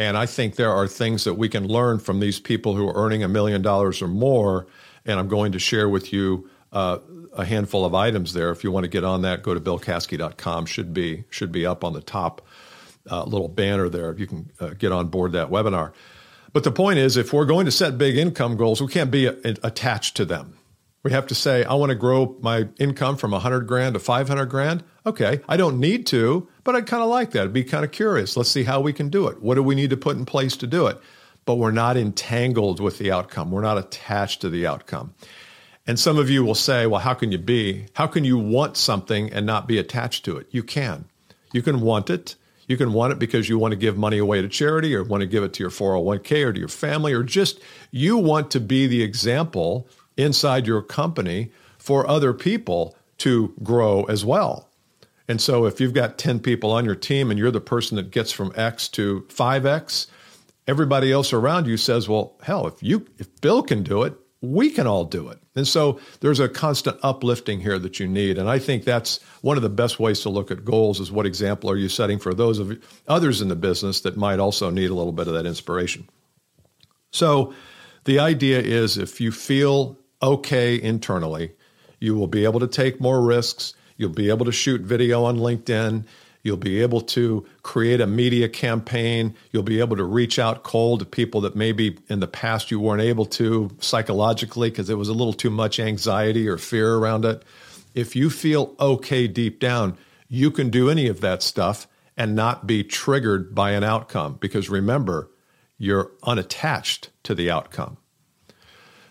And 0.00 0.16
I 0.16 0.24
think 0.24 0.56
there 0.56 0.72
are 0.72 0.88
things 0.88 1.24
that 1.24 1.34
we 1.34 1.50
can 1.50 1.68
learn 1.68 1.98
from 1.98 2.20
these 2.20 2.40
people 2.40 2.74
who 2.74 2.88
are 2.88 2.96
earning 2.96 3.22
a 3.22 3.28
million 3.28 3.60
dollars 3.60 4.00
or 4.00 4.08
more. 4.08 4.66
And 5.04 5.20
I'm 5.20 5.28
going 5.28 5.52
to 5.52 5.58
share 5.58 5.90
with 5.90 6.10
you 6.10 6.48
uh, 6.72 7.00
a 7.34 7.44
handful 7.44 7.84
of 7.84 7.94
items 7.94 8.32
there. 8.32 8.50
If 8.50 8.64
you 8.64 8.72
want 8.72 8.84
to 8.84 8.88
get 8.88 9.04
on 9.04 9.20
that, 9.22 9.42
go 9.42 9.52
to 9.52 9.60
billcaskey.com. 9.60 10.64
Should 10.64 10.94
be 10.94 11.24
should 11.28 11.52
be 11.52 11.66
up 11.66 11.84
on 11.84 11.92
the 11.92 12.00
top 12.00 12.40
uh, 13.10 13.24
little 13.24 13.48
banner 13.48 13.90
there. 13.90 14.16
You 14.16 14.26
can 14.26 14.50
uh, 14.58 14.68
get 14.68 14.90
on 14.90 15.08
board 15.08 15.32
that 15.32 15.50
webinar. 15.50 15.92
But 16.54 16.64
the 16.64 16.72
point 16.72 16.98
is, 16.98 17.18
if 17.18 17.34
we're 17.34 17.44
going 17.44 17.66
to 17.66 17.70
set 17.70 17.98
big 17.98 18.16
income 18.16 18.56
goals, 18.56 18.80
we 18.80 18.88
can't 18.88 19.10
be 19.10 19.26
a, 19.26 19.34
attached 19.62 20.16
to 20.16 20.24
them. 20.24 20.56
We 21.02 21.10
have 21.10 21.26
to 21.26 21.34
say, 21.34 21.62
I 21.62 21.74
want 21.74 21.90
to 21.90 21.94
grow 21.94 22.38
my 22.40 22.68
income 22.78 23.18
from 23.18 23.32
100 23.32 23.66
grand 23.66 23.92
to 23.94 24.00
500 24.00 24.46
grand. 24.46 24.82
Okay, 25.04 25.40
I 25.46 25.58
don't 25.58 25.78
need 25.78 26.06
to, 26.06 26.48
but 26.64 26.76
I'd 26.76 26.86
kind 26.86 27.02
of 27.02 27.08
like 27.08 27.32
that. 27.32 27.44
I'd 27.44 27.52
be 27.52 27.64
kind 27.64 27.84
of 27.84 27.92
curious. 27.92 28.36
Let's 28.36 28.50
see 28.50 28.64
how 28.64 28.80
we 28.80 28.92
can 28.92 29.08
do 29.08 29.28
it. 29.28 29.42
What 29.42 29.54
do 29.54 29.62
we 29.62 29.74
need 29.74 29.90
to 29.90 29.96
put 29.96 30.16
in 30.16 30.24
place 30.24 30.56
to 30.58 30.66
do 30.66 30.86
it? 30.86 30.98
But 31.44 31.56
we're 31.56 31.70
not 31.70 31.96
entangled 31.96 32.80
with 32.80 32.98
the 32.98 33.10
outcome. 33.10 33.50
We're 33.50 33.62
not 33.62 33.78
attached 33.78 34.42
to 34.42 34.50
the 34.50 34.66
outcome. 34.66 35.14
And 35.86 35.98
some 35.98 36.18
of 36.18 36.30
you 36.30 36.44
will 36.44 36.54
say, 36.54 36.86
well, 36.86 37.00
how 37.00 37.14
can 37.14 37.32
you 37.32 37.38
be? 37.38 37.86
How 37.94 38.06
can 38.06 38.24
you 38.24 38.38
want 38.38 38.76
something 38.76 39.32
and 39.32 39.46
not 39.46 39.66
be 39.66 39.78
attached 39.78 40.24
to 40.26 40.36
it? 40.36 40.46
You 40.50 40.62
can. 40.62 41.06
You 41.52 41.62
can 41.62 41.80
want 41.80 42.10
it 42.10 42.36
you 42.70 42.76
can 42.76 42.92
want 42.92 43.12
it 43.12 43.18
because 43.18 43.48
you 43.48 43.58
want 43.58 43.72
to 43.72 43.76
give 43.76 43.98
money 43.98 44.18
away 44.18 44.42
to 44.42 44.48
charity 44.48 44.94
or 44.94 45.02
want 45.02 45.22
to 45.22 45.26
give 45.26 45.42
it 45.42 45.52
to 45.54 45.60
your 45.60 45.70
401k 45.70 46.46
or 46.46 46.52
to 46.52 46.60
your 46.60 46.68
family, 46.68 47.12
or 47.12 47.24
just 47.24 47.58
you 47.90 48.16
want 48.16 48.52
to 48.52 48.60
be 48.60 48.86
the 48.86 49.02
example 49.02 49.88
inside 50.16 50.68
your 50.68 50.80
company 50.80 51.50
for 51.78 52.06
other 52.06 52.32
people 52.32 52.96
to 53.18 53.52
grow 53.60 54.04
as 54.04 54.24
well. 54.24 54.69
And 55.30 55.40
so 55.40 55.64
if 55.66 55.80
you've 55.80 55.94
got 55.94 56.18
10 56.18 56.40
people 56.40 56.72
on 56.72 56.84
your 56.84 56.96
team 56.96 57.30
and 57.30 57.38
you're 57.38 57.52
the 57.52 57.60
person 57.60 57.94
that 57.94 58.10
gets 58.10 58.32
from 58.32 58.52
X 58.56 58.88
to 58.88 59.20
5X, 59.28 60.08
everybody 60.66 61.12
else 61.12 61.32
around 61.32 61.68
you 61.68 61.76
says, 61.76 62.08
"Well, 62.08 62.36
hell, 62.42 62.66
if 62.66 62.82
you 62.82 63.06
if 63.16 63.40
Bill 63.40 63.62
can 63.62 63.84
do 63.84 64.02
it, 64.02 64.14
we 64.40 64.70
can 64.70 64.88
all 64.88 65.04
do 65.04 65.28
it. 65.28 65.38
And 65.54 65.68
so 65.68 66.00
there's 66.18 66.40
a 66.40 66.48
constant 66.48 66.98
uplifting 67.04 67.60
here 67.60 67.78
that 67.78 68.00
you 68.00 68.08
need. 68.08 68.38
And 68.38 68.50
I 68.50 68.58
think 68.58 68.82
that's 68.82 69.20
one 69.42 69.56
of 69.56 69.62
the 69.62 69.68
best 69.68 70.00
ways 70.00 70.18
to 70.22 70.30
look 70.30 70.50
at 70.50 70.64
goals 70.64 70.98
is 70.98 71.12
what 71.12 71.26
example 71.26 71.70
are 71.70 71.76
you 71.76 71.88
setting 71.88 72.18
for 72.18 72.34
those 72.34 72.58
of 72.58 72.76
others 73.06 73.40
in 73.40 73.46
the 73.46 73.54
business 73.54 74.00
that 74.00 74.16
might 74.16 74.40
also 74.40 74.68
need 74.68 74.90
a 74.90 74.94
little 74.94 75.12
bit 75.12 75.28
of 75.28 75.34
that 75.34 75.46
inspiration. 75.46 76.08
So 77.12 77.54
the 78.02 78.18
idea 78.18 78.58
is 78.58 78.98
if 78.98 79.20
you 79.20 79.30
feel 79.30 79.96
okay 80.20 80.80
internally, 80.80 81.52
you 82.00 82.16
will 82.16 82.26
be 82.26 82.42
able 82.42 82.58
to 82.58 82.66
take 82.66 83.00
more 83.00 83.22
risks, 83.22 83.74
you'll 84.00 84.10
be 84.10 84.30
able 84.30 84.46
to 84.46 84.52
shoot 84.52 84.80
video 84.80 85.24
on 85.24 85.36
LinkedIn, 85.36 86.04
You'll 86.42 86.56
be 86.56 86.80
able 86.80 87.02
to 87.02 87.46
create 87.62 88.00
a 88.00 88.06
media 88.06 88.48
campaign. 88.48 89.34
You'll 89.52 89.62
be 89.62 89.80
able 89.80 89.96
to 89.96 90.04
reach 90.04 90.38
out 90.38 90.62
cold 90.62 91.00
to 91.00 91.06
people 91.06 91.42
that 91.42 91.54
maybe 91.54 91.98
in 92.08 92.20
the 92.20 92.26
past 92.26 92.70
you 92.70 92.80
weren't 92.80 93.02
able 93.02 93.26
to 93.26 93.70
psychologically 93.80 94.70
because 94.70 94.88
it 94.88 94.96
was 94.96 95.08
a 95.08 95.14
little 95.14 95.34
too 95.34 95.50
much 95.50 95.78
anxiety 95.78 96.48
or 96.48 96.56
fear 96.56 96.94
around 96.94 97.24
it. 97.26 97.42
If 97.94 98.16
you 98.16 98.30
feel 98.30 98.74
okay 98.80 99.26
deep 99.26 99.60
down, 99.60 99.98
you 100.28 100.50
can 100.50 100.70
do 100.70 100.88
any 100.88 101.08
of 101.08 101.20
that 101.20 101.42
stuff 101.42 101.86
and 102.16 102.34
not 102.34 102.66
be 102.66 102.84
triggered 102.84 103.54
by 103.54 103.72
an 103.72 103.84
outcome 103.84 104.38
because 104.40 104.70
remember, 104.70 105.30
you're 105.76 106.10
unattached 106.24 107.10
to 107.22 107.34
the 107.34 107.50
outcome. 107.50 107.96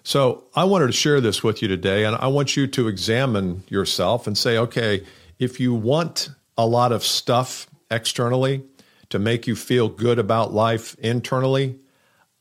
So 0.04 0.46
I 0.56 0.64
wanted 0.64 0.88
to 0.88 0.94
share 0.94 1.22
this 1.22 1.44
with 1.44 1.62
you 1.62 1.68
today, 1.68 2.06
and 2.06 2.16
I 2.16 2.28
want 2.28 2.56
you 2.56 2.68
to 2.68 2.88
examine 2.88 3.64
yourself 3.68 4.28
and 4.28 4.38
say, 4.38 4.58
okay, 4.58 5.06
if 5.38 5.60
you 5.60 5.74
want 5.74 6.30
a 6.58 6.66
lot 6.66 6.92
of 6.92 7.04
stuff 7.04 7.68
externally 7.92 8.64
to 9.10 9.20
make 9.20 9.48
you 9.48 9.56
feel 9.56 9.90
good 9.90 10.20
about 10.20 10.54
life 10.54 10.96
internally, 11.00 11.80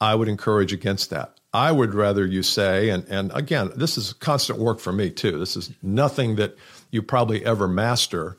I 0.01 0.15
would 0.15 0.29
encourage 0.29 0.73
against 0.73 1.11
that. 1.11 1.35
I 1.53 1.73
would 1.73 1.95
rather 1.95 2.27
you 2.27 2.43
say, 2.43 2.91
and, 2.91 3.05
and 3.09 3.33
again, 3.35 3.71
this 3.75 3.97
is 3.97 4.13
constant 4.13 4.59
work 4.59 4.81
for 4.81 4.93
me 4.93 5.11
too. 5.11 5.39
This 5.39 5.57
is 5.57 5.71
nothing 5.83 6.37
that 6.37 6.57
you 6.91 7.03
probably 7.03 7.45
ever 7.45 7.67
master, 7.67 8.37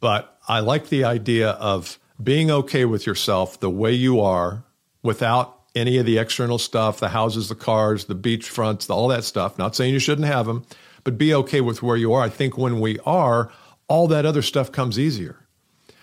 but 0.00 0.38
I 0.46 0.60
like 0.60 0.88
the 0.88 1.04
idea 1.04 1.50
of 1.52 1.98
being 2.22 2.50
okay 2.50 2.84
with 2.84 3.06
yourself 3.06 3.58
the 3.58 3.70
way 3.70 3.92
you 3.92 4.20
are 4.20 4.64
without 5.02 5.55
any 5.76 5.98
of 5.98 6.06
the 6.06 6.18
external 6.18 6.58
stuff, 6.58 6.98
the 6.98 7.10
houses, 7.10 7.48
the 7.48 7.54
cars, 7.54 8.06
the 8.06 8.14
beach 8.14 8.48
fronts, 8.48 8.88
all 8.90 9.08
that 9.08 9.24
stuff. 9.24 9.58
Not 9.58 9.76
saying 9.76 9.92
you 9.92 10.00
shouldn't 10.00 10.26
have 10.26 10.46
them, 10.46 10.64
but 11.04 11.18
be 11.18 11.34
okay 11.34 11.60
with 11.60 11.82
where 11.82 11.96
you 11.96 12.12
are. 12.14 12.22
I 12.22 12.30
think 12.30 12.56
when 12.58 12.80
we 12.80 12.98
are, 13.00 13.52
all 13.86 14.08
that 14.08 14.26
other 14.26 14.42
stuff 14.42 14.72
comes 14.72 14.98
easier 14.98 15.36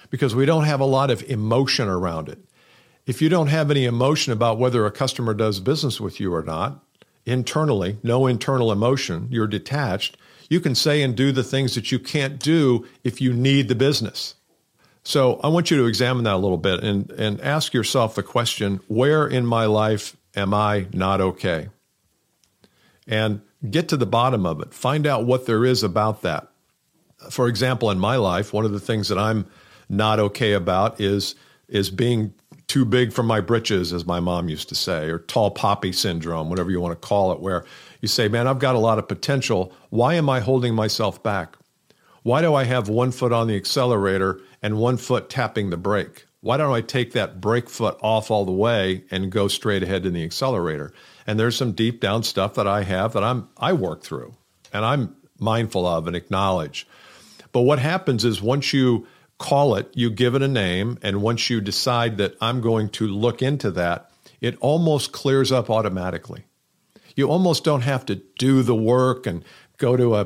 because 0.10 0.36
we 0.36 0.46
don't 0.46 0.66
have 0.66 0.80
a 0.80 0.86
lot 0.86 1.10
of 1.10 1.24
emotion 1.24 1.90
around 1.90 2.30
it. 2.30 2.40
If 3.06 3.22
you 3.22 3.28
don't 3.28 3.48
have 3.48 3.70
any 3.70 3.86
emotion 3.86 4.32
about 4.32 4.60
whether 4.60 4.86
a 4.86 4.92
customer 4.92 5.34
does 5.34 5.60
business 5.60 6.00
with 6.00 6.20
you 6.20 6.34
or 6.34 6.44
not, 6.44 6.82
internally, 7.26 7.98
no 8.04 8.28
internal 8.28 8.72
emotion, 8.72 9.28
you're 9.32 9.48
detached, 9.48 10.16
you 10.50 10.60
can 10.60 10.76
say 10.76 11.02
and 11.02 11.16
do 11.16 11.32
the 11.32 11.44
things 11.44 11.76
that 11.76 11.92
you 11.92 12.00
can't 12.00 12.40
do 12.40 12.88
if 13.04 13.20
you 13.20 13.34
need 13.34 13.68
the 13.68 13.76
business. 13.76 14.36
So 15.04 15.40
I 15.44 15.50
want 15.50 15.70
you 15.70 15.78
to 15.78 15.86
examine 15.86 16.24
that 16.24 16.36
a 16.36 16.38
little 16.38 16.58
bit 16.58 16.84
and, 16.84 17.12
and 17.12 17.42
ask 17.42 17.74
yourself 17.74 18.16
the 18.16 18.24
question 18.24 18.80
where 18.88 19.28
in 19.28 19.46
my 19.46 19.66
life 19.66 20.16
am 20.36 20.54
I 20.54 20.88
not 20.94 21.20
okay? 21.20 21.70
And 23.06 23.42
get 23.70 23.90
to 23.90 23.98
the 23.98 24.06
bottom 24.06 24.46
of 24.46 24.62
it. 24.62 24.74
Find 24.74 25.06
out 25.06 25.26
what 25.26 25.46
there 25.46 25.66
is 25.66 25.84
about 25.84 26.22
that. 26.22 26.48
For 27.30 27.48
example, 27.48 27.92
in 27.92 28.00
my 28.00 28.16
life, 28.16 28.54
one 28.54 28.66
of 28.66 28.72
the 28.72 28.80
things 28.80 29.10
that 29.10 29.18
I'm 29.18 29.46
not 29.90 30.20
okay 30.20 30.54
about 30.54 31.00
is 31.00 31.36
is 31.68 31.90
being 31.90 32.34
too 32.68 32.86
big 32.86 33.14
for 33.14 33.24
my 33.24 33.40
britches, 33.40 33.94
as 33.94 34.06
my 34.06 34.20
mom 34.20 34.50
used 34.50 34.70
to 34.70 34.76
say, 34.76 35.10
or 35.10 35.20
tall 35.20 35.52
poppy 35.52 35.92
syndrome, 35.92 36.50
whatever 36.50 36.70
you 36.72 36.80
want 36.80 36.92
to 36.92 37.08
call 37.08 37.32
it, 37.32 37.40
where 37.40 37.66
you 38.02 38.08
say, 38.08 38.28
Man, 38.28 38.48
I've 38.48 38.60
got 38.60 38.76
a 38.76 38.80
lot 38.80 39.00
of 39.00 39.08
potential. 39.08 39.74
Why 39.90 40.16
am 40.16 40.30
I 40.30 40.40
holding 40.40 40.76
myself 40.76 41.22
back? 41.24 41.56
Why 42.24 42.42
do 42.42 42.56
I 42.56 42.64
have 42.64 42.88
one 42.88 43.12
foot 43.12 43.34
on 43.34 43.48
the 43.48 43.56
accelerator 43.56 44.40
and 44.64 44.80
one 44.80 44.98
foot 44.98 45.30
tapping 45.30 45.70
the 45.70 45.78
brake? 45.78 46.26
Why 46.42 46.58
don't 46.58 46.74
I 46.74 46.82
take 46.82 47.14
that 47.14 47.40
brake 47.40 47.70
foot 47.70 47.98
off 48.02 48.32
all 48.32 48.46
the 48.46 48.52
way 48.52 49.04
and 49.12 49.32
go 49.32 49.48
straight 49.48 49.84
ahead 49.84 50.06
in 50.06 50.14
the 50.14 50.24
accelerator? 50.24 50.92
And 51.28 51.40
there's 51.40 51.56
some 51.56 51.74
deep 51.74 52.02
down 52.02 52.24
stuff 52.24 52.56
that 52.56 52.68
I 52.68 52.84
have 52.84 53.14
that 53.14 53.24
I'm 53.24 53.50
I 53.58 53.74
work 53.74 54.04
through 54.04 54.34
and 54.74 54.84
I'm 54.84 55.16
mindful 55.40 55.86
of 55.86 56.08
and 56.08 56.16
acknowledge. 56.16 56.88
But 57.52 57.62
what 57.62 57.80
happens 57.80 58.26
is 58.26 58.42
once 58.42 58.74
you 58.74 59.06
call 59.38 59.76
it, 59.76 59.92
you 59.94 60.10
give 60.10 60.36
it 60.36 60.42
a 60.42 60.48
name, 60.48 60.98
and 61.02 61.22
once 61.22 61.50
you 61.50 61.60
decide 61.62 62.18
that 62.18 62.36
I'm 62.42 62.62
going 62.62 62.90
to 62.90 63.08
look 63.08 63.42
into 63.42 63.72
that, 63.72 64.10
it 64.42 64.58
almost 64.60 65.12
clears 65.12 65.52
up 65.52 65.70
automatically. 65.70 66.46
You 67.16 67.30
almost 67.30 67.64
don't 67.64 67.82
have 67.82 68.06
to 68.08 68.16
do 68.38 68.64
the 68.64 68.76
work 68.76 69.28
and 69.28 69.44
go 69.78 69.96
to 69.96 70.16
a 70.16 70.26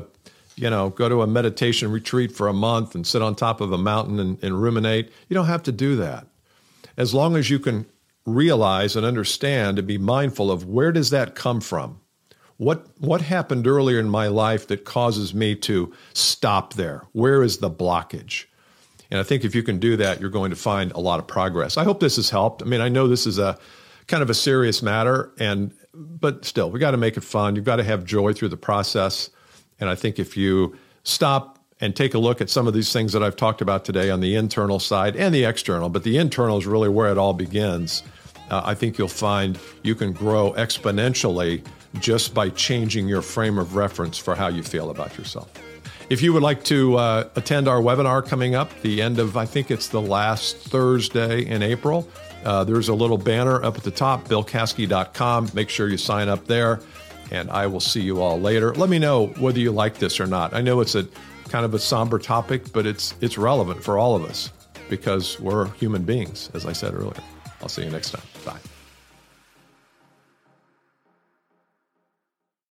you 0.58 0.68
know, 0.68 0.90
go 0.90 1.08
to 1.08 1.22
a 1.22 1.26
meditation 1.26 1.90
retreat 1.90 2.32
for 2.32 2.48
a 2.48 2.52
month 2.52 2.94
and 2.94 3.06
sit 3.06 3.22
on 3.22 3.34
top 3.34 3.60
of 3.60 3.72
a 3.72 3.78
mountain 3.78 4.18
and, 4.18 4.42
and 4.42 4.60
ruminate. 4.60 5.10
You 5.28 5.34
don't 5.34 5.46
have 5.46 5.62
to 5.64 5.72
do 5.72 5.96
that. 5.96 6.26
As 6.96 7.14
long 7.14 7.36
as 7.36 7.48
you 7.48 7.58
can 7.58 7.86
realize 8.26 8.96
and 8.96 9.06
understand 9.06 9.78
and 9.78 9.86
be 9.86 9.98
mindful 9.98 10.50
of 10.50 10.66
where 10.66 10.92
does 10.92 11.10
that 11.10 11.34
come 11.34 11.60
from? 11.60 12.00
What 12.56 12.88
what 12.98 13.20
happened 13.22 13.66
earlier 13.68 14.00
in 14.00 14.08
my 14.08 14.26
life 14.26 14.66
that 14.66 14.84
causes 14.84 15.32
me 15.32 15.54
to 15.56 15.94
stop 16.12 16.74
there? 16.74 17.04
Where 17.12 17.42
is 17.42 17.58
the 17.58 17.70
blockage? 17.70 18.46
And 19.10 19.20
I 19.20 19.22
think 19.22 19.44
if 19.44 19.54
you 19.54 19.62
can 19.62 19.78
do 19.78 19.96
that, 19.96 20.20
you're 20.20 20.28
going 20.28 20.50
to 20.50 20.56
find 20.56 20.92
a 20.92 21.00
lot 21.00 21.20
of 21.20 21.26
progress. 21.26 21.76
I 21.76 21.84
hope 21.84 22.00
this 22.00 22.16
has 22.16 22.30
helped. 22.30 22.62
I 22.62 22.66
mean, 22.66 22.80
I 22.80 22.88
know 22.88 23.06
this 23.06 23.26
is 23.26 23.38
a 23.38 23.56
kind 24.08 24.22
of 24.22 24.28
a 24.28 24.34
serious 24.34 24.82
matter 24.82 25.32
and 25.38 25.72
but 25.94 26.44
still, 26.44 26.70
we 26.70 26.78
got 26.78 26.92
to 26.92 26.96
make 26.96 27.16
it 27.16 27.24
fun. 27.24 27.56
You've 27.56 27.64
got 27.64 27.76
to 27.76 27.84
have 27.84 28.04
joy 28.04 28.32
through 28.32 28.48
the 28.48 28.56
process. 28.56 29.30
And 29.80 29.88
I 29.88 29.94
think 29.94 30.18
if 30.18 30.36
you 30.36 30.76
stop 31.04 31.58
and 31.80 31.94
take 31.94 32.14
a 32.14 32.18
look 32.18 32.40
at 32.40 32.50
some 32.50 32.66
of 32.66 32.74
these 32.74 32.92
things 32.92 33.12
that 33.12 33.22
I've 33.22 33.36
talked 33.36 33.60
about 33.60 33.84
today 33.84 34.10
on 34.10 34.20
the 34.20 34.34
internal 34.34 34.78
side 34.80 35.16
and 35.16 35.34
the 35.34 35.44
external, 35.44 35.88
but 35.88 36.02
the 36.02 36.18
internal 36.18 36.58
is 36.58 36.66
really 36.66 36.88
where 36.88 37.10
it 37.10 37.18
all 37.18 37.32
begins. 37.32 38.02
Uh, 38.50 38.62
I 38.64 38.74
think 38.74 38.98
you'll 38.98 39.08
find 39.08 39.58
you 39.82 39.94
can 39.94 40.12
grow 40.12 40.52
exponentially 40.52 41.64
just 42.00 42.34
by 42.34 42.48
changing 42.50 43.08
your 43.08 43.22
frame 43.22 43.58
of 43.58 43.76
reference 43.76 44.18
for 44.18 44.34
how 44.34 44.48
you 44.48 44.62
feel 44.62 44.90
about 44.90 45.16
yourself. 45.16 45.50
If 46.10 46.22
you 46.22 46.32
would 46.32 46.42
like 46.42 46.64
to 46.64 46.96
uh, 46.96 47.28
attend 47.36 47.68
our 47.68 47.80
webinar 47.80 48.26
coming 48.26 48.54
up, 48.54 48.70
the 48.80 49.02
end 49.02 49.18
of, 49.18 49.36
I 49.36 49.44
think 49.44 49.70
it's 49.70 49.88
the 49.88 50.00
last 50.00 50.56
Thursday 50.56 51.44
in 51.44 51.62
April, 51.62 52.08
uh, 52.44 52.64
there's 52.64 52.88
a 52.88 52.94
little 52.94 53.18
banner 53.18 53.62
up 53.62 53.76
at 53.76 53.84
the 53.84 53.90
top, 53.90 54.26
billcaskey.com. 54.26 55.50
Make 55.52 55.68
sure 55.68 55.88
you 55.88 55.98
sign 55.98 56.28
up 56.28 56.46
there 56.46 56.80
and 57.30 57.50
I 57.50 57.66
will 57.66 57.80
see 57.80 58.00
you 58.00 58.20
all 58.20 58.40
later. 58.40 58.74
Let 58.74 58.88
me 58.88 58.98
know 58.98 59.26
whether 59.38 59.58
you 59.58 59.72
like 59.72 59.98
this 59.98 60.20
or 60.20 60.26
not. 60.26 60.54
I 60.54 60.60
know 60.60 60.80
it's 60.80 60.94
a 60.94 61.06
kind 61.48 61.64
of 61.64 61.74
a 61.74 61.78
somber 61.78 62.18
topic, 62.18 62.72
but 62.72 62.86
it's 62.86 63.14
it's 63.20 63.38
relevant 63.38 63.82
for 63.82 63.98
all 63.98 64.14
of 64.14 64.24
us 64.24 64.50
because 64.88 65.38
we're 65.40 65.66
human 65.72 66.02
beings, 66.02 66.50
as 66.54 66.66
I 66.66 66.72
said 66.72 66.94
earlier. 66.94 67.22
I'll 67.60 67.68
see 67.68 67.84
you 67.84 67.90
next 67.90 68.10
time. 68.12 68.22
Bye. 68.44 68.77